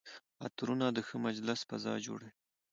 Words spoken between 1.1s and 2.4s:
مجلس فضا جوړوي.